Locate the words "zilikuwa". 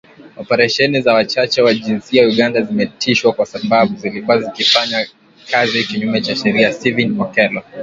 3.95-4.41